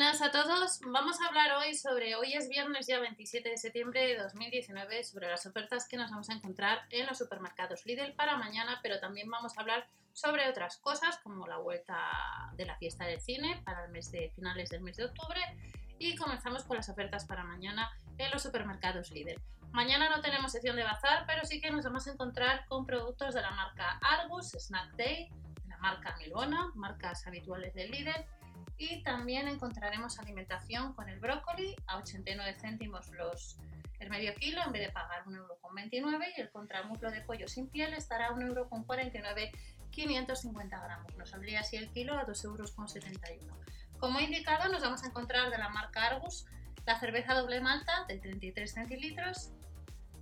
Buenas 0.00 0.22
a 0.22 0.30
todos. 0.30 0.80
Vamos 0.86 1.20
a 1.20 1.26
hablar 1.26 1.58
hoy 1.58 1.74
sobre, 1.74 2.14
hoy 2.14 2.32
es 2.32 2.48
viernes 2.48 2.86
ya 2.86 2.98
27 3.00 3.50
de 3.50 3.58
septiembre 3.58 4.06
de 4.06 4.16
2019, 4.16 5.04
sobre 5.04 5.28
las 5.28 5.44
ofertas 5.44 5.86
que 5.86 5.98
nos 5.98 6.10
vamos 6.10 6.30
a 6.30 6.32
encontrar 6.32 6.86
en 6.88 7.06
los 7.06 7.18
supermercados 7.18 7.84
Lidl 7.84 8.14
para 8.14 8.38
mañana, 8.38 8.80
pero 8.82 8.98
también 8.98 9.28
vamos 9.28 9.58
a 9.58 9.60
hablar 9.60 9.86
sobre 10.14 10.48
otras 10.48 10.78
cosas 10.78 11.18
como 11.18 11.46
la 11.46 11.58
vuelta 11.58 11.98
de 12.56 12.64
la 12.64 12.78
fiesta 12.78 13.04
del 13.04 13.20
cine 13.20 13.60
para 13.66 13.84
el 13.84 13.90
mes 13.90 14.10
de 14.10 14.32
finales 14.34 14.70
del 14.70 14.80
mes 14.80 14.96
de 14.96 15.04
octubre 15.04 15.38
y 15.98 16.16
comenzamos 16.16 16.64
con 16.64 16.78
las 16.78 16.88
ofertas 16.88 17.26
para 17.26 17.44
mañana 17.44 17.90
en 18.16 18.30
los 18.30 18.42
supermercados 18.42 19.10
Lidl. 19.10 19.38
Mañana 19.70 20.08
no 20.08 20.22
tenemos 20.22 20.52
sección 20.52 20.76
de 20.76 20.82
bazar, 20.82 21.24
pero 21.26 21.44
sí 21.44 21.60
que 21.60 21.70
nos 21.70 21.84
vamos 21.84 22.06
a 22.06 22.12
encontrar 22.12 22.64
con 22.64 22.86
productos 22.86 23.34
de 23.34 23.42
la 23.42 23.50
marca 23.50 24.00
Argus, 24.00 24.52
Snack 24.52 24.96
Day, 24.96 25.28
de 25.62 25.68
la 25.68 25.76
marca 25.76 26.16
Milona, 26.16 26.72
marcas 26.74 27.26
habituales 27.26 27.74
de 27.74 27.86
Lidl 27.88 28.39
y 28.80 29.02
también 29.02 29.46
encontraremos 29.46 30.18
alimentación 30.18 30.94
con 30.94 31.10
el 31.10 31.20
brócoli 31.20 31.76
a 31.86 31.98
89 31.98 32.56
céntimos 32.58 33.10
los, 33.10 33.58
el 33.98 34.08
medio 34.08 34.34
kilo 34.36 34.62
en 34.64 34.72
vez 34.72 34.86
de 34.86 34.90
pagar 34.90 35.26
1,29€ 35.26 36.32
y 36.34 36.40
el 36.40 36.50
contramuslo 36.50 37.10
de 37.10 37.20
pollo 37.20 37.46
sin 37.46 37.68
piel 37.68 37.92
estará 37.92 38.28
a 38.28 38.30
1,49€, 38.30 39.50
550 39.90 40.80
gramos. 40.80 41.14
Nos 41.16 41.28
saldría 41.28 41.60
así 41.60 41.76
el 41.76 41.90
kilo 41.90 42.18
a 42.18 42.26
2,71€. 42.26 43.38
Como 43.98 44.18
he 44.18 44.24
indicado, 44.24 44.72
nos 44.72 44.80
vamos 44.80 45.04
a 45.04 45.08
encontrar 45.08 45.50
de 45.50 45.58
la 45.58 45.68
marca 45.68 46.06
Argus 46.06 46.46
la 46.86 46.98
cerveza 46.98 47.34
doble 47.34 47.60
malta 47.60 48.06
de 48.08 48.16
33 48.16 48.72
centilitros, 48.72 49.52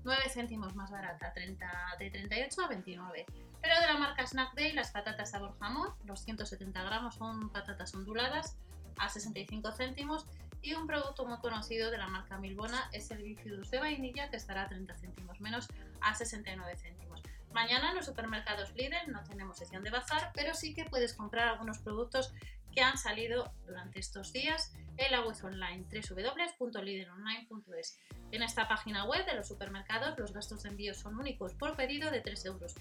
9 0.02 0.20
céntimos 0.30 0.74
más 0.74 0.90
barata, 0.90 1.32
30, 1.32 1.70
de 2.00 2.10
38 2.10 2.60
a 2.60 2.68
29 2.68 3.26
pero 3.60 3.80
de 3.80 3.86
la 3.86 3.98
marca 3.98 4.26
Snack 4.26 4.54
Day, 4.54 4.72
las 4.72 4.90
patatas 4.90 5.30
sabor 5.30 5.58
jamón, 5.58 5.94
los 6.04 6.20
170 6.20 6.82
gramos 6.82 7.14
son 7.16 7.50
patatas 7.50 7.94
onduladas 7.94 8.56
a 8.98 9.08
65 9.08 9.72
céntimos 9.72 10.26
y 10.62 10.74
un 10.74 10.86
producto 10.86 11.24
muy 11.26 11.38
conocido 11.38 11.90
de 11.90 11.98
la 11.98 12.08
marca 12.08 12.38
Milbona 12.38 12.88
es 12.92 13.10
el 13.10 13.22
bifidus 13.22 13.70
de 13.70 13.78
vainilla 13.78 14.28
que 14.30 14.36
estará 14.36 14.62
a 14.62 14.68
30 14.68 14.94
céntimos 14.94 15.40
menos 15.40 15.68
a 16.00 16.14
69 16.14 16.76
céntimos. 16.76 17.22
Mañana 17.52 17.90
en 17.90 17.96
los 17.96 18.06
supermercados 18.06 18.74
Lidl 18.74 19.10
no 19.10 19.22
tenemos 19.24 19.56
sección 19.56 19.82
de 19.82 19.90
bazar, 19.90 20.32
pero 20.34 20.54
sí 20.54 20.74
que 20.74 20.84
puedes 20.84 21.14
comprar 21.14 21.48
algunos 21.48 21.78
productos 21.78 22.32
que 22.74 22.82
han 22.82 22.98
salido 22.98 23.52
durante 23.66 24.00
estos 24.00 24.32
días 24.32 24.72
en 24.96 25.12
la 25.12 25.22
web 25.22 25.36
online 25.42 25.84
www.lideronline.es. 25.90 27.98
En 28.32 28.42
esta 28.42 28.68
página 28.68 29.04
web 29.04 29.24
de 29.26 29.34
los 29.34 29.48
supermercados 29.48 30.18
los 30.18 30.32
gastos 30.32 30.62
de 30.62 30.70
envío 30.70 30.94
son 30.94 31.18
únicos 31.18 31.54
por 31.54 31.76
pedido 31.76 32.10
de 32.10 32.22
3,99 32.22 32.46
euros 32.46 32.74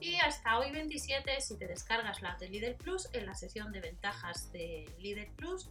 y 0.00 0.16
hasta 0.16 0.58
hoy 0.58 0.70
27 0.70 1.40
si 1.40 1.58
te 1.58 1.66
descargas 1.66 2.22
la 2.22 2.36
de 2.36 2.48
Lidl 2.48 2.76
Plus 2.76 3.08
en 3.12 3.26
la 3.26 3.34
sesión 3.34 3.72
de 3.72 3.80
ventajas 3.80 4.52
de 4.52 4.88
Lidl 4.98 5.30
Plus 5.36 5.68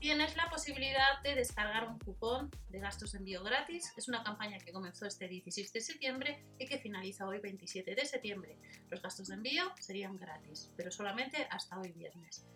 tienes 0.00 0.34
la 0.34 0.48
posibilidad 0.48 1.20
de 1.22 1.34
descargar 1.34 1.86
un 1.86 1.98
cupón 1.98 2.50
de 2.70 2.80
gastos 2.80 3.12
de 3.12 3.18
envío 3.18 3.44
gratis. 3.44 3.92
Es 3.98 4.08
una 4.08 4.24
campaña 4.24 4.58
que 4.58 4.72
comenzó 4.72 5.04
este 5.04 5.28
16 5.28 5.72
de 5.74 5.80
septiembre 5.80 6.42
y 6.58 6.66
que 6.66 6.78
finaliza 6.78 7.26
hoy 7.26 7.38
27 7.38 7.94
de 7.94 8.06
septiembre. 8.06 8.56
Los 8.88 9.02
gastos 9.02 9.28
de 9.28 9.34
envío 9.34 9.70
serían 9.78 10.16
gratis, 10.16 10.72
pero 10.74 10.90
solamente 10.90 11.46
hasta 11.50 11.78
hoy 11.78 11.92
viernes. 11.92 12.46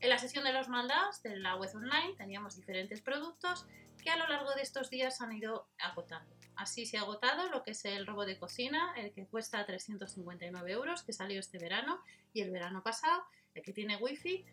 En 0.00 0.08
la 0.10 0.18
sesión 0.18 0.44
de 0.44 0.52
los 0.52 0.68
mandados 0.68 1.22
de 1.22 1.36
la 1.36 1.54
web 1.54 1.70
online 1.74 2.14
teníamos 2.16 2.56
diferentes 2.56 3.00
productos 3.00 3.66
que 4.02 4.10
a 4.10 4.16
lo 4.16 4.26
largo 4.26 4.52
de 4.54 4.62
estos 4.62 4.90
días 4.90 5.20
han 5.20 5.32
ido 5.32 5.68
agotando. 5.78 6.34
Así 6.56 6.84
se 6.84 6.98
ha 6.98 7.02
agotado 7.02 7.48
lo 7.48 7.62
que 7.62 7.70
es 7.70 7.84
el 7.84 8.06
robo 8.06 8.26
de 8.26 8.38
cocina, 8.38 8.92
el 8.96 9.12
que 9.12 9.26
cuesta 9.26 9.64
359 9.64 10.72
euros, 10.72 11.04
que 11.04 11.12
salió 11.12 11.38
este 11.38 11.58
verano 11.58 12.00
y 12.32 12.40
el 12.40 12.50
verano 12.50 12.82
pasado, 12.82 13.22
el 13.54 13.62
que 13.62 13.72
tiene 13.72 13.96
wifi, 13.96 14.44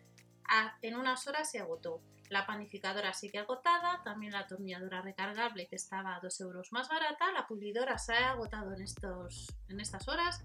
en 0.82 0.96
unas 0.96 1.26
horas 1.26 1.50
se 1.50 1.58
agotó. 1.58 2.00
La 2.28 2.46
panificadora 2.46 3.12
sigue 3.12 3.38
agotada, 3.38 4.02
también 4.02 4.32
la 4.32 4.40
atornilladora 4.40 5.00
recargable 5.00 5.68
que 5.68 5.76
estaba 5.76 6.16
a 6.16 6.20
2 6.20 6.40
euros 6.40 6.72
más 6.72 6.88
barata, 6.88 7.30
la 7.32 7.46
pulidora 7.46 7.98
se 7.98 8.14
ha 8.14 8.30
agotado 8.30 8.74
en, 8.74 8.82
estos, 8.82 9.54
en 9.68 9.78
estas 9.80 10.08
horas, 10.08 10.44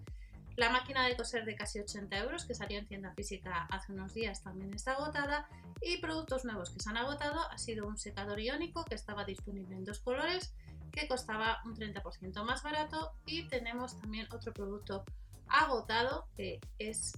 la 0.58 0.70
máquina 0.70 1.08
de 1.08 1.16
coser 1.16 1.46
de 1.46 1.56
casi 1.56 1.80
80 1.80 2.18
euros 2.20 2.46
que 2.46 2.54
salió 2.54 2.78
en 2.78 2.86
tienda 2.86 3.14
física 3.14 3.68
hace 3.72 3.94
unos 3.94 4.14
días 4.14 4.44
también 4.44 4.74
está 4.74 4.94
agotada. 4.94 5.48
Y 5.82 5.98
productos 5.98 6.46
nuevos 6.46 6.70
que 6.70 6.80
se 6.80 6.90
han 6.90 6.98
agotado 6.98 7.50
ha 7.50 7.58
sido 7.58 7.88
un 7.88 7.98
secador 7.98 8.40
iónico 8.40 8.86
que 8.86 8.96
estaba 8.96 9.24
disponible 9.26 9.76
en 9.76 9.86
dos 9.86 10.00
colores 10.00 10.54
que 10.92 11.08
costaba 11.08 11.62
un 11.66 11.76
30% 11.76 12.44
más 12.44 12.64
barato. 12.64 13.14
Y 13.26 13.48
tenemos 13.48 14.00
también 14.00 14.28
otro 14.32 14.54
producto 14.54 15.06
agotado 15.48 16.28
que 16.36 16.60
es 16.78 17.14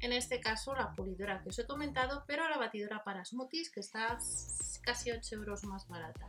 en 0.00 0.12
este 0.12 0.40
caso 0.40 0.74
la 0.74 0.92
pulidora 0.92 1.40
que 1.42 1.48
os 1.50 1.58
he 1.58 1.66
comentado, 1.66 2.24
pero 2.26 2.48
la 2.48 2.58
batidora 2.58 3.02
para 3.04 3.24
smoothies 3.24 3.70
que 3.70 3.80
está 3.80 4.18
casi 4.82 5.10
8 5.10 5.34
euros 5.36 5.64
más 5.64 5.88
barata. 5.88 6.28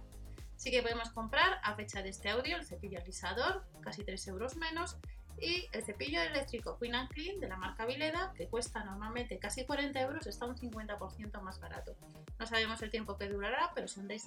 Sí 0.55 0.71
que 0.71 0.81
podemos 0.81 1.09
comprar 1.11 1.59
a 1.63 1.75
fecha 1.75 2.01
de 2.01 2.09
este 2.09 2.29
audio 2.29 2.57
el 2.57 2.65
cepillo 2.65 2.99
alisador, 2.99 3.65
casi 3.81 4.03
3 4.03 4.27
euros 4.27 4.55
menos, 4.57 4.97
y 5.41 5.67
el 5.71 5.83
cepillo 5.83 6.21
eléctrico 6.21 6.77
Queen 6.77 6.95
and 6.95 7.09
Clean 7.09 7.39
de 7.39 7.47
la 7.47 7.57
marca 7.57 7.85
Vileda, 7.85 8.33
que 8.35 8.47
cuesta 8.47 8.83
normalmente 8.83 9.39
casi 9.39 9.65
40 9.65 9.99
euros, 10.01 10.27
está 10.27 10.45
un 10.45 10.55
50% 10.55 11.41
más 11.41 11.59
barato. 11.59 11.95
No 12.37 12.45
sabemos 12.45 12.81
el 12.81 12.89
tiempo 12.89 13.17
que 13.17 13.27
durará, 13.27 13.71
pero 13.75 13.87
si 13.87 13.99
andáis 13.99 14.23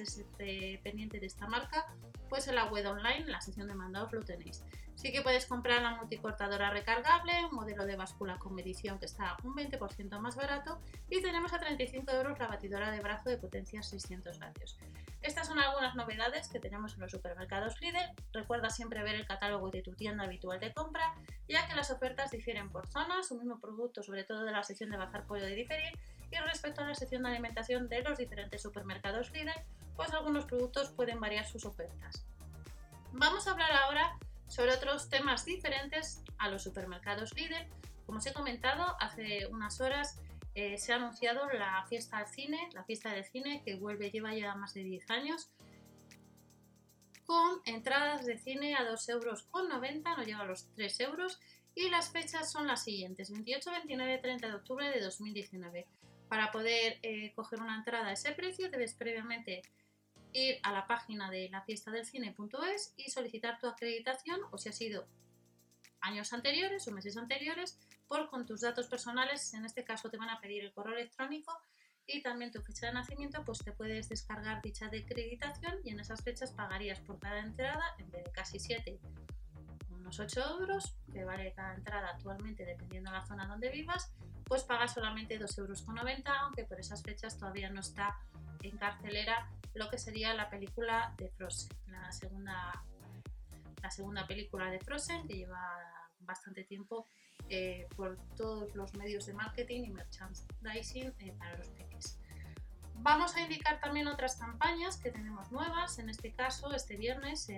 pendiente 0.83 1.21
de 1.21 1.27
esta 1.27 1.47
marca, 1.47 1.87
pues 2.29 2.49
en 2.49 2.55
la 2.55 2.67
web 2.67 2.87
online, 2.87 3.19
en 3.19 3.33
la 3.33 3.41
sección 3.41 3.69
de 3.69 3.75
mandados 3.75 4.13
lo 4.13 4.23
tenéis. 4.23 4.65
Sí 4.95 5.11
que 5.11 5.23
puedes 5.23 5.47
comprar 5.47 5.83
la 5.83 5.97
multicortadora 5.97 6.71
recargable, 6.71 7.33
un 7.47 7.55
modelo 7.55 7.87
de 7.87 7.97
báscula 7.97 8.39
con 8.39 8.55
medición 8.55 8.99
que 8.99 9.07
está 9.07 9.37
un 9.43 9.55
20% 9.55 10.19
más 10.21 10.37
barato 10.37 10.81
y 11.09 11.23
tenemos 11.23 11.53
a 11.53 11.59
35 11.59 12.11
euros 12.13 12.39
la 12.39 12.49
batidora 12.49 12.91
de 12.91 13.01
brazo 13.01 13.31
de 13.31 13.39
potencia 13.39 13.83
600 13.83 14.39
vatios. 14.39 14.79
Estas 15.23 15.47
son 15.47 15.61
algunas 15.61 15.95
novedades 15.95 16.49
que 16.49 16.59
tenemos 16.59 16.95
en 16.95 17.01
los 17.01 17.13
supermercados 17.13 17.81
Lidl. 17.81 18.13
Recuerda 18.33 18.71
siempre 18.71 19.03
ver 19.03 19.15
el 19.15 19.27
catálogo 19.27 19.71
de 19.71 19.81
tu 19.83 19.95
tienda 19.95 20.25
habitual 20.25 20.59
de 20.59 20.73
compra, 20.73 21.15
ya 21.49 21.67
que 21.69 21.77
las 21.77 21.91
ofertas 21.93 22.33
difieren 22.33 22.71
por 22.71 22.89
zonas, 22.89 23.31
un 23.31 23.39
mismo 23.39 23.61
producto, 23.61 24.03
sobre 24.03 24.25
todo 24.25 24.43
de 24.45 24.51
la 24.51 24.65
sección 24.65 24.91
de 24.91 24.97
bazar 24.97 25.25
puede 25.25 25.55
diferir, 25.55 25.97
y 26.31 26.37
respecto 26.37 26.83
a 26.83 26.89
la 26.89 26.95
sección 26.95 27.23
de 27.23 27.29
alimentación 27.31 27.89
de 27.89 28.03
los 28.03 28.19
diferentes 28.19 28.63
supermercados 28.63 29.31
Lidl, 29.31 29.53
pues 29.95 30.13
algunos 30.13 30.45
productos 30.47 30.91
pueden 30.91 31.21
variar 31.21 31.47
sus 31.47 31.65
ofertas. 31.65 32.25
Vamos 33.13 33.47
a 33.47 33.53
hablar 33.53 33.71
ahora 33.71 34.19
sobre 34.53 34.75
otros 34.75 35.09
temas 35.09 35.47
diferentes 35.47 36.23
a 36.37 36.51
los 36.51 36.63
supermercados 36.63 37.35
Lidl. 37.35 37.67
Como 38.05 38.19
os 38.19 38.27
he 38.27 38.35
comentado, 38.35 38.85
hace 39.01 39.47
unas 39.47 39.81
horas 39.81 40.21
eh, 40.55 40.77
se 40.77 40.93
ha 40.93 40.97
anunciado 40.97 41.49
la 41.55 41.87
fiesta 41.89 42.19
del 42.19 42.27
cine, 42.27 42.69
la 42.75 42.85
fiesta 42.85 43.15
del 43.15 43.25
cine 43.25 43.63
que 43.65 43.77
vuelve, 43.77 44.11
lleva 44.11 44.35
ya 44.35 44.55
más 44.55 44.75
de 44.75 44.85
10 44.85 45.09
años, 45.11 45.51
con 47.25 47.63
entradas 47.65 48.27
de 48.27 48.37
cine 48.37 48.75
a 48.75 48.83
2,90 48.83 49.11
euros, 49.11 49.49
no 49.55 50.23
llega 50.23 50.41
a 50.41 50.45
los 50.45 50.71
3 50.75 51.01
euros, 51.01 51.41
y 51.75 51.89
las 51.89 52.13
fechas 52.13 52.53
son 52.53 52.67
las 52.67 52.85
siguientes, 52.85 53.31
28, 53.31 53.71
29 53.71 54.17
y 54.17 54.21
30 54.21 54.49
de 54.49 54.55
octubre 54.55 54.91
de 54.91 55.01
2019. 55.01 55.87
Para 56.29 56.53
poder 56.53 56.99
eh, 57.03 57.33
coger 57.35 57.63
una 57.63 57.79
entrada 57.79 58.09
a 58.09 58.13
ese 58.13 58.33
precio 58.33 58.71
debes 58.71 58.93
previamente 58.93 59.63
ir 60.33 60.59
a 60.63 60.73
la 60.73 60.87
página 60.87 61.31
de 61.31 61.49
la 61.51 61.63
fiesta 61.63 61.91
del 61.91 62.07
cine.es 62.07 62.95
y 62.97 63.11
solicitar 63.11 63.59
tu 63.59 63.67
acreditación 63.67 64.41
o 64.51 64.59
si 64.59 64.69
ha 64.69 64.73
sido 64.73 65.07
años 66.01 66.33
anteriores 66.33 66.87
o 66.89 66.91
meses 66.91 67.17
anteriores 67.17 67.79
por 68.09 68.29
con 68.29 68.45
tus 68.45 68.61
datos 68.61 68.89
personales, 68.89 69.55
en 69.55 69.65
este 69.65 69.85
caso 69.85 70.11
te 70.11 70.17
van 70.17 70.31
a 70.31 70.41
pedir 70.41 70.65
el 70.65 70.73
correo 70.73 70.95
electrónico 70.95 71.57
y 72.07 72.21
también 72.23 72.51
tu 72.51 72.61
fecha 72.61 72.87
de 72.87 72.95
nacimiento, 72.95 73.45
pues 73.45 73.59
te 73.59 73.73
puedes 73.73 74.09
descargar 74.09 74.61
dicha 74.61 74.87
acreditación 74.87 75.79
y 75.85 75.91
en 75.91 76.01
esas 76.01 76.23
fechas 76.23 76.51
pagarías 76.51 77.01
por 77.01 77.19
cada 77.21 77.39
entrada, 77.39 77.85
en 77.99 78.11
vez 78.11 78.25
de 78.25 78.33
casi 78.33 78.59
7, 78.59 78.99
unos 79.91 80.19
8 80.19 80.59
euros, 80.59 80.97
que 81.13 81.25
vale 81.25 81.53
cada 81.55 81.75
entrada 81.75 82.11
actualmente 82.11 82.65
dependiendo 82.65 83.11
de 83.11 83.19
la 83.19 83.27
zona 83.27 83.47
donde 83.47 83.71
vivas, 83.71 84.13
pues 84.45 84.65
pagas 84.65 84.95
solamente 84.95 85.39
2,90 85.39 85.59
euros, 85.59 85.85
aunque 86.41 86.65
por 86.65 86.81
esas 86.81 87.03
fechas 87.03 87.39
todavía 87.39 87.71
no 87.71 87.81
está 87.81 88.19
en 88.63 88.77
carcelera 88.77 89.49
lo 89.75 89.89
que 89.89 89.99
sería 89.99 90.35
la 90.35 90.51
película 90.51 91.15
de 91.17 91.29
Frozen, 91.31 91.71
la 91.87 92.13
segunda, 92.13 92.85
la 93.83 93.91
segunda 93.91 94.27
película 94.27 94.71
de 94.71 94.81
Frozen 94.81 95.27
que 95.27 95.37
lleva 95.37 96.09
bastante 96.21 96.65
tiempo 96.65 97.07
eh, 97.49 97.89
por 97.97 98.19
todos 98.37 98.75
los 98.75 98.95
medios 98.95 99.27
de 99.27 99.35
marketing 99.35 99.85
y 99.85 99.91
merchandising 99.91 101.15
eh, 101.19 101.35
para 101.39 101.57
los 101.57 101.69
peques. 101.69 102.19
Vamos 102.95 103.35
a 103.35 103.41
indicar 103.41 103.81
también 103.81 104.07
otras 104.07 104.37
campañas 104.37 104.97
que 104.97 105.11
tenemos 105.11 105.51
nuevas. 105.51 105.99
En 105.99 106.09
este 106.09 106.33
caso, 106.33 106.73
este 106.73 106.97
viernes 106.97 107.49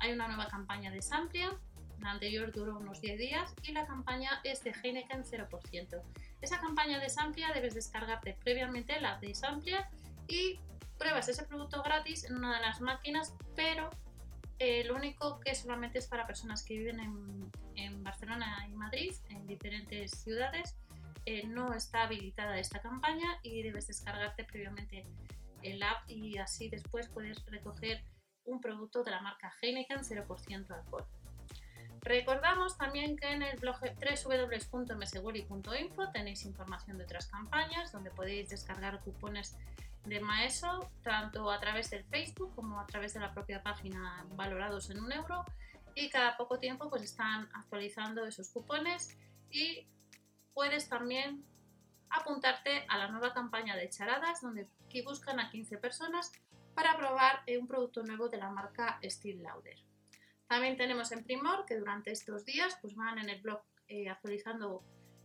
hay 0.00 0.12
una 0.12 0.28
nueva 0.28 0.48
campaña 0.48 0.90
de 0.90 1.00
Samplia. 1.00 1.56
La 2.00 2.12
anterior 2.12 2.50
duró 2.52 2.78
unos 2.78 3.00
10 3.00 3.18
días 3.18 3.54
y 3.62 3.72
la 3.72 3.86
campaña 3.86 4.40
es 4.44 4.62
de 4.64 4.72
Heineken 4.72 5.22
0%. 5.24 6.02
Esa 6.40 6.60
campaña 6.60 6.98
de 6.98 7.10
Samplia 7.10 7.52
debes 7.52 7.74
descargarte 7.74 8.36
previamente 8.42 8.98
la 9.00 9.18
de 9.18 9.34
Samplia 9.34 9.88
y 10.26 10.58
pruebas 11.00 11.28
ese 11.28 11.42
producto 11.44 11.82
gratis 11.82 12.24
en 12.24 12.36
una 12.36 12.54
de 12.54 12.60
las 12.60 12.80
máquinas, 12.82 13.34
pero 13.56 13.88
eh, 14.58 14.84
lo 14.84 14.94
único 14.94 15.40
que 15.40 15.54
solamente 15.54 15.98
es 15.98 16.06
para 16.06 16.26
personas 16.26 16.62
que 16.62 16.76
viven 16.76 17.00
en, 17.00 17.40
Barcelona 18.04 18.66
y 18.68 18.74
Madrid, 18.74 19.14
en 19.30 19.46
diferentes 19.46 20.10
ciudades, 20.10 20.76
eh, 21.24 21.46
no 21.46 21.72
está 21.72 22.02
habilitada 22.02 22.58
esta 22.58 22.80
campaña 22.80 23.38
y 23.42 23.62
debes 23.62 23.86
descargarte 23.86 24.44
previamente 24.44 25.06
el 25.62 25.82
app 25.82 26.02
y 26.08 26.36
así 26.38 26.68
después 26.68 27.08
puedes 27.08 27.42
recoger 27.46 28.04
un 28.44 28.60
producto 28.60 29.02
de 29.02 29.12
la 29.12 29.22
marca 29.22 29.50
Heineken 29.62 30.00
0% 30.00 30.70
alcohol. 30.70 31.06
Recordamos 32.02 32.76
también 32.76 33.16
que 33.16 33.32
en 33.32 33.42
el 33.42 33.58
blog 33.58 33.80
www.mswelly.info 33.80 36.10
tenéis 36.12 36.44
información 36.44 36.98
de 36.98 37.04
otras 37.04 37.26
campañas 37.26 37.92
donde 37.92 38.10
podéis 38.10 38.48
descargar 38.48 39.00
cupones 39.00 39.56
de 40.04 40.20
Maeso 40.20 40.90
tanto 41.02 41.50
a 41.50 41.60
través 41.60 41.90
del 41.90 42.04
Facebook 42.04 42.54
como 42.54 42.80
a 42.80 42.86
través 42.86 43.14
de 43.14 43.20
la 43.20 43.32
propia 43.32 43.62
página 43.62 44.26
valorados 44.34 44.90
en 44.90 45.00
un 45.00 45.12
euro 45.12 45.44
y 45.94 46.08
cada 46.08 46.36
poco 46.36 46.58
tiempo 46.58 46.88
pues 46.88 47.02
están 47.02 47.48
actualizando 47.52 48.24
esos 48.24 48.50
cupones 48.50 49.16
y 49.50 49.86
puedes 50.54 50.88
también 50.88 51.44
apuntarte 52.08 52.84
a 52.88 52.98
la 52.98 53.08
nueva 53.08 53.32
campaña 53.32 53.76
de 53.76 53.88
charadas 53.88 54.40
donde 54.40 54.68
buscan 55.04 55.38
a 55.38 55.50
15 55.50 55.78
personas 55.78 56.32
para 56.74 56.96
probar 56.96 57.42
un 57.58 57.66
producto 57.66 58.02
nuevo 58.02 58.28
de 58.28 58.38
la 58.38 58.50
marca 58.50 58.98
Steel 59.04 59.42
Lauder. 59.42 59.78
También 60.48 60.76
tenemos 60.76 61.12
en 61.12 61.22
Primor 61.22 61.64
que 61.66 61.76
durante 61.76 62.10
estos 62.10 62.44
días 62.44 62.76
pues 62.80 62.96
van 62.96 63.18
en 63.18 63.28
el 63.28 63.40
blog 63.40 63.62
eh, 63.86 64.08
actualizando 64.08 64.82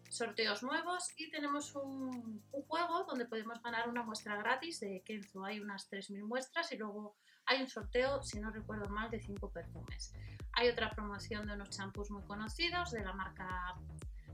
sorteos 0.09 0.63
nuevos 0.63 1.11
y 1.17 1.29
tenemos 1.29 1.75
un, 1.75 2.41
juego 2.67 3.03
donde 3.05 3.25
podemos 3.25 3.61
ganar 3.61 3.89
una 3.89 4.03
muestra 4.03 4.35
gratis 4.37 4.79
de 4.79 5.01
Kenzo. 5.05 5.43
Hay 5.43 5.59
unas 5.59 5.89
3.000 5.89 6.23
muestras 6.23 6.71
y 6.71 6.77
luego 6.77 7.15
hay 7.45 7.61
un 7.61 7.67
sorteo, 7.67 8.23
si 8.23 8.39
no 8.39 8.49
recuerdo 8.51 8.89
mal, 8.89 9.09
de 9.11 9.19
5 9.19 9.49
perfumes. 9.51 10.13
Hay 10.53 10.69
otra 10.69 10.91
promoción 10.91 11.47
de 11.47 11.53
unos 11.53 11.69
champús 11.69 12.09
muy 12.09 12.23
conocidos 12.23 12.91
de 12.91 13.03
la 13.03 13.13
marca 13.13 13.75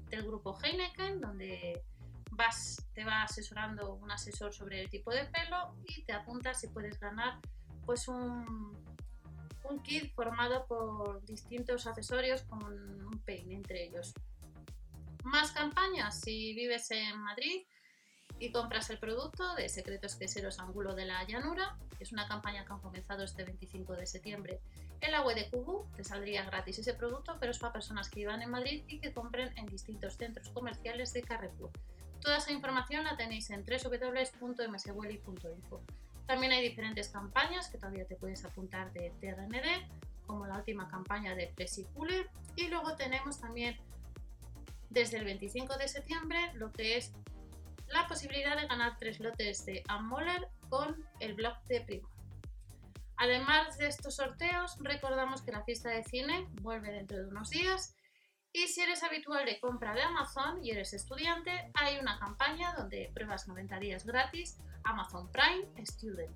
del 0.09 0.23
grupo 0.23 0.57
Heineken, 0.61 1.19
donde 1.19 1.83
vas, 2.31 2.87
te 2.93 3.03
va 3.03 3.23
asesorando 3.23 3.95
un 3.95 4.11
asesor 4.11 4.53
sobre 4.53 4.81
el 4.81 4.89
tipo 4.89 5.11
de 5.11 5.25
pelo 5.25 5.75
y 5.85 6.03
te 6.03 6.13
apuntas 6.13 6.61
si 6.61 6.67
puedes 6.67 6.99
ganar 6.99 7.39
pues 7.85 8.07
un, 8.07 8.77
un 9.69 9.83
kit 9.83 10.13
formado 10.13 10.65
por 10.67 11.25
distintos 11.25 11.87
accesorios 11.87 12.43
con 12.43 12.63
un 12.63 13.19
peine 13.25 13.55
entre 13.55 13.83
ellos. 13.83 14.13
Más 15.23 15.51
campañas 15.51 16.21
si 16.21 16.53
vives 16.53 16.89
en 16.91 17.19
Madrid 17.19 17.63
y 18.39 18.51
compras 18.51 18.89
el 18.89 18.97
producto 18.97 19.55
de 19.55 19.69
Secretos 19.69 20.15
Queseros 20.15 20.59
Ángulo 20.59 20.95
de 20.95 21.05
la 21.05 21.23
Llanura, 21.25 21.77
que 21.97 22.03
es 22.03 22.11
una 22.11 22.27
campaña 22.27 22.65
que 22.65 22.73
han 22.73 22.79
comenzado 22.79 23.23
este 23.23 23.43
25 23.43 23.93
de 23.93 24.07
septiembre 24.07 24.61
en 25.01 25.11
la 25.11 25.21
web 25.23 25.35
de 25.35 25.49
Cubu, 25.49 25.87
te 25.95 26.03
saldría 26.03 26.45
gratis 26.45 26.77
ese 26.77 26.93
producto, 26.93 27.37
pero 27.39 27.51
es 27.51 27.57
para 27.57 27.73
personas 27.73 28.07
que 28.09 28.19
vivan 28.19 28.43
en 28.43 28.51
Madrid 28.51 28.83
y 28.87 28.99
que 28.99 29.11
compren 29.11 29.51
en 29.57 29.65
distintos 29.65 30.15
centros 30.15 30.49
comerciales 30.49 31.11
de 31.13 31.23
Carrefour. 31.23 31.71
Toda 32.21 32.37
esa 32.37 32.51
información 32.51 33.03
la 33.03 33.17
tenéis 33.17 33.49
en 33.49 33.65
www.mswelly.info. 33.65 35.81
También 36.27 36.51
hay 36.51 36.61
diferentes 36.61 37.09
campañas 37.09 37.69
que 37.69 37.79
todavía 37.79 38.05
te 38.05 38.15
puedes 38.15 38.45
apuntar 38.45 38.93
de 38.93 39.11
TRND, 39.19 39.87
como 40.27 40.45
la 40.45 40.57
última 40.57 40.87
campaña 40.87 41.33
de 41.33 41.47
Pesicule. 41.47 42.29
Y 42.55 42.67
luego 42.67 42.95
tenemos 42.95 43.39
también 43.39 43.79
desde 44.91 45.17
el 45.17 45.25
25 45.25 45.77
de 45.77 45.87
septiembre 45.87 46.37
lo 46.53 46.71
que 46.71 46.97
es 46.97 47.11
la 47.87 48.07
posibilidad 48.07 48.59
de 48.59 48.67
ganar 48.67 48.97
tres 48.99 49.19
lotes 49.19 49.65
de 49.65 49.83
Ammoller 49.87 50.47
con 50.69 51.05
el 51.19 51.33
blog 51.33 51.61
de 51.63 51.81
Prima. 51.81 52.09
Además 53.17 53.77
de 53.77 53.87
estos 53.87 54.15
sorteos, 54.15 54.77
recordamos 54.79 55.41
que 55.41 55.51
la 55.51 55.63
fiesta 55.63 55.89
de 55.89 56.03
cine 56.03 56.47
vuelve 56.61 56.91
dentro 56.91 57.17
de 57.17 57.27
unos 57.27 57.49
días 57.49 57.95
y 58.53 58.67
si 58.67 58.81
eres 58.81 59.03
habitual 59.03 59.45
de 59.45 59.59
compra 59.59 59.93
de 59.93 60.01
Amazon 60.01 60.63
y 60.63 60.71
eres 60.71 60.93
estudiante, 60.93 61.71
hay 61.73 61.99
una 61.99 62.19
campaña 62.19 62.73
donde 62.75 63.11
pruebas 63.13 63.47
90 63.47 63.79
días 63.79 64.05
gratis 64.05 64.57
Amazon 64.83 65.31
Prime 65.31 65.85
Student. 65.85 66.35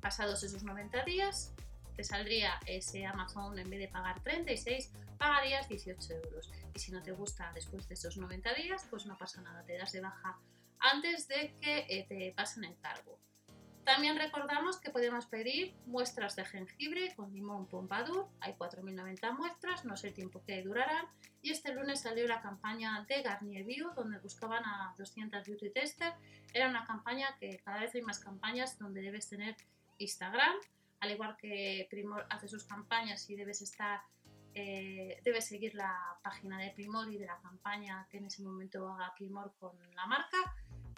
Pasados 0.00 0.42
esos 0.42 0.64
90 0.64 1.04
días, 1.04 1.54
te 1.94 2.04
saldría 2.04 2.58
ese 2.66 3.06
Amazon 3.06 3.58
en 3.58 3.68
vez 3.68 3.80
de 3.80 3.88
pagar 3.88 4.20
36, 4.22 4.92
pagarías 5.18 5.68
18 5.68 6.14
euros. 6.14 6.50
Y 6.74 6.78
si 6.78 6.92
no 6.92 7.02
te 7.02 7.12
gusta 7.12 7.50
después 7.54 7.88
de 7.88 7.94
esos 7.94 8.16
90 8.16 8.54
días, 8.54 8.86
pues 8.90 9.06
no 9.06 9.16
pasa 9.18 9.40
nada, 9.42 9.64
te 9.64 9.76
das 9.76 9.92
de 9.92 10.00
baja 10.00 10.38
antes 10.82 11.28
de 11.28 11.54
que 11.60 11.86
eh, 11.88 12.06
te 12.08 12.32
pasen 12.36 12.64
el 12.64 12.76
cargo. 12.78 13.18
También 13.84 14.16
recordamos 14.16 14.78
que 14.78 14.90
podemos 14.90 15.26
pedir 15.26 15.74
muestras 15.86 16.36
de 16.36 16.44
jengibre 16.44 17.12
con 17.16 17.32
limón 17.32 17.66
pompadour. 17.66 18.28
Hay 18.40 18.52
4.090 18.52 19.36
muestras, 19.36 19.84
no 19.84 19.96
sé 19.96 20.08
el 20.08 20.14
tiempo 20.14 20.40
que 20.46 20.62
durarán. 20.62 21.06
Y 21.40 21.50
este 21.50 21.74
lunes 21.74 22.00
salió 22.00 22.28
la 22.28 22.40
campaña 22.40 23.04
de 23.08 23.22
Garnier 23.22 23.64
Bio, 23.64 23.90
donde 23.96 24.18
buscaban 24.18 24.64
a 24.64 24.94
200 24.98 25.44
beauty 25.44 25.70
testers. 25.70 26.14
Era 26.54 26.68
una 26.68 26.86
campaña 26.86 27.36
que 27.40 27.58
cada 27.64 27.80
vez 27.80 27.92
hay 27.96 28.02
más 28.02 28.20
campañas 28.20 28.78
donde 28.78 29.02
debes 29.02 29.28
tener 29.28 29.56
Instagram, 29.98 30.54
al 31.02 31.10
igual 31.10 31.36
que 31.36 31.86
Primor 31.90 32.24
hace 32.30 32.48
sus 32.48 32.64
campañas 32.64 33.28
y 33.28 33.34
debes 33.34 33.60
estar, 33.60 34.00
eh, 34.54 35.20
debes 35.24 35.46
seguir 35.46 35.74
la 35.74 35.94
página 36.22 36.58
de 36.58 36.70
Primor 36.70 37.12
y 37.12 37.18
de 37.18 37.26
la 37.26 37.38
campaña 37.40 38.06
que 38.08 38.18
en 38.18 38.26
ese 38.26 38.42
momento 38.42 38.88
haga 38.88 39.12
Primor 39.14 39.52
con 39.58 39.76
la 39.94 40.06
marca 40.06 40.38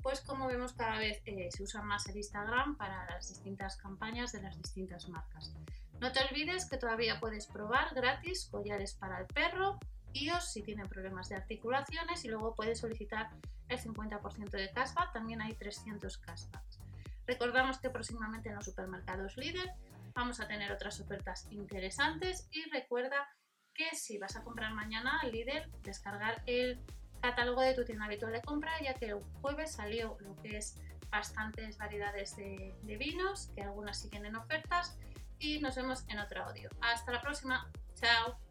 pues 0.05 0.21
como 0.21 0.47
vemos 0.47 0.75
cada 0.75 0.99
vez 0.99 1.23
eh, 1.25 1.49
se 1.51 1.63
usa 1.63 1.81
más 1.81 2.07
el 2.09 2.19
Instagram 2.19 2.77
para 2.77 3.07
las 3.09 3.31
distintas 3.31 3.79
campañas 3.79 4.33
de 4.33 4.43
las 4.43 4.59
distintas 4.59 5.09
marcas. 5.09 5.55
No 5.99 6.13
te 6.13 6.21
olvides 6.23 6.69
que 6.69 6.77
todavía 6.77 7.19
puedes 7.21 7.47
probar 7.47 7.95
gratis 7.95 8.47
collares 8.51 8.93
para 8.93 9.21
el 9.21 9.27
perro, 9.27 9.79
iOS 10.13 10.53
si 10.53 10.63
tienen 10.63 10.91
problemas 10.91 11.31
de 11.31 11.37
articulaciones 11.37 12.23
y 12.27 12.29
luego 12.29 12.55
puedes 12.55 12.81
solicitar 12.81 13.31
el 13.71 13.79
50% 13.79 14.51
de 14.51 14.71
cashback, 14.73 15.15
también 15.15 15.41
hay 15.41 15.55
300 15.55 16.19
cashbacks. 16.19 16.81
Recordamos 17.27 17.79
que 17.79 17.89
próximamente 17.89 18.51
en 18.51 18.57
los 18.57 18.67
supermercados 18.67 19.39
líder 19.39 19.73
vamos 20.15 20.41
a 20.41 20.47
tener 20.47 20.73
otras 20.73 21.01
ofertas 21.01 21.47
interesantes 21.51 22.49
y 22.51 22.69
recuerda 22.71 23.29
que 23.75 23.95
si 23.95 24.19
vas 24.19 24.37
a 24.37 24.45
comprar 24.45 24.73
mañana 24.73 25.19
al 25.21 25.33
líder, 25.33 25.69
descargar 25.83 26.43
el 26.47 26.81
catálogo 27.21 27.63
de 27.63 27.75
tu 27.75 27.85
tienda 27.85 28.05
habitual 28.05 28.33
de 28.33 28.43
compra, 28.43 28.73
ya 28.83 28.95
que 28.95 29.07
el 29.07 29.23
jueves 29.41 29.73
salió 29.73 30.17
lo 30.21 30.37
que 30.37 30.59
es 30.59 30.79
bastantes 31.11 31.79
variedades 31.79 32.37
de, 32.37 32.75
de 32.83 32.97
vinos, 32.97 33.51
que 33.55 33.63
algunas 33.63 34.01
siguen 34.01 34.27
en 34.27 34.37
ofertas, 34.37 34.97
y 35.39 35.59
nos 35.61 35.75
vemos 35.77 36.05
en 36.09 36.19
otro 36.19 36.45
audio. 36.45 36.71
Hasta 36.81 37.13
la 37.13 37.21
próxima, 37.21 37.71
chao. 37.95 38.44